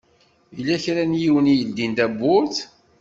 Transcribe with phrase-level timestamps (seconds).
[0.55, 2.57] Yella kra n yiwen i yeldin tawwurt.